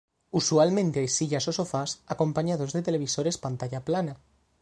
Usualmente 0.31 0.99
hay 0.99 1.07
sillas 1.07 1.47
o 1.47 1.51
sofás 1.59 2.01
acompañados 2.07 2.73
de 2.73 2.81
televisores 2.81 3.37
pantalla 3.37 3.85
plana. 3.85 4.17